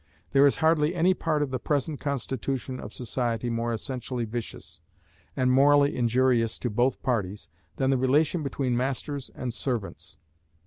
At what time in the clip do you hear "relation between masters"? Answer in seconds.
7.99-9.29